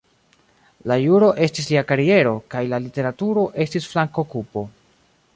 [0.91, 4.65] La juro estis lia kariero, kaj la literaturo estis flank-okupo.